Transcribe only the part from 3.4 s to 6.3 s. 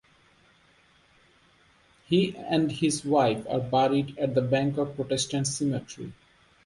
are buried at the Bangkok Protestant Cemetery.